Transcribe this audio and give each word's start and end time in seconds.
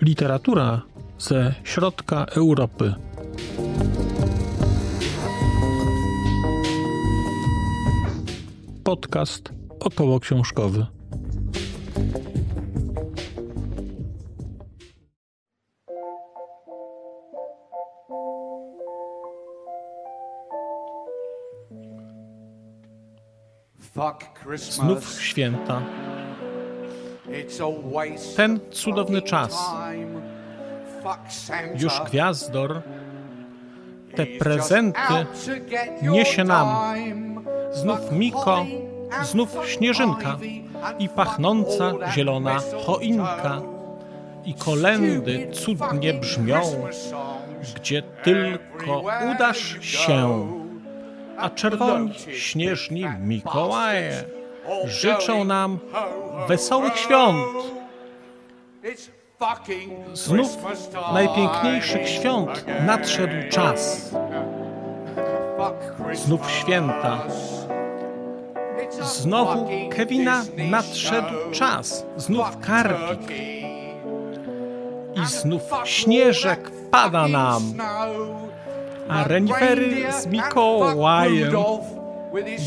Literatura 0.00 0.82
ze 1.18 1.54
środka 1.64 2.24
Europy. 2.24 2.94
Podcast 8.84 9.52
około 9.80 10.20
książkowy. 10.20 10.97
Znów 24.56 25.20
święta. 25.22 25.82
Ten 28.36 28.60
cudowny 28.70 29.22
czas. 29.22 29.70
Już 31.74 32.00
gwiazdor 32.06 32.82
te 34.16 34.26
prezenty 34.26 35.26
niesie 36.02 36.44
nam. 36.44 36.68
Znów 37.72 38.12
Miko, 38.12 38.66
znów 39.22 39.56
śnieżynka 39.66 40.38
i 40.98 41.08
pachnąca 41.08 41.92
zielona 42.14 42.60
choinka. 42.86 43.62
I 44.44 44.54
kolendy 44.54 45.48
cudnie 45.52 46.14
brzmią, 46.14 46.60
gdzie 47.76 48.02
tylko 48.02 49.04
udasz 49.34 49.76
się. 49.80 50.48
A 51.38 51.50
czerwoni 51.50 52.14
śnieżni 52.32 53.04
Mikołaje 53.20 54.24
życzą 54.84 55.44
nam 55.44 55.78
wesołych 56.48 56.96
świąt. 56.98 57.46
Znów 60.12 60.56
najpiękniejszych 61.12 62.08
świąt 62.08 62.64
nadszedł 62.86 63.50
czas. 63.50 64.10
Znów 66.12 66.50
święta. 66.50 67.18
Znowu 69.02 69.68
Kevina 69.90 70.44
nadszedł 70.70 71.50
czas. 71.52 72.06
Znów 72.16 72.58
Karpik. 72.60 73.30
I 75.14 75.26
znów 75.26 75.62
śnieżek 75.84 76.70
pada 76.90 77.28
nam. 77.28 77.62
A 79.08 79.24
renifery 79.24 80.12
z 80.12 80.26
Mikołajem 80.26 81.52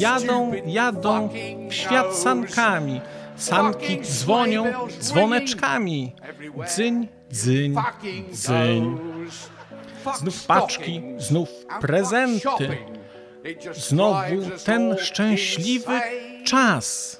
jadą, 0.00 0.52
jadą 0.66 1.28
w 1.68 1.74
świat 1.74 2.16
sankami. 2.16 3.00
Sanki 3.36 4.00
dzwonią 4.00 4.64
dzwoneczkami. 5.00 6.12
Dzyń, 6.66 7.08
dzyń, 7.30 7.74
dzyń. 8.32 8.98
Znów 10.14 10.46
paczki, 10.46 11.02
znów 11.18 11.48
prezenty. 11.80 12.76
Znowu 13.72 14.36
ten 14.64 14.96
szczęśliwy 14.98 16.00
czas. 16.44 17.18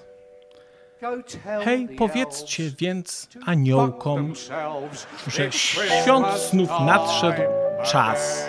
Hej, 1.64 1.88
powiedzcie 1.88 2.70
więc 2.78 3.28
aniołkom, 3.47 4.32
że 5.27 5.53
świąt 5.53 6.27
znów 6.50 6.70
nadszedł 6.80 7.42
czas. 7.84 8.48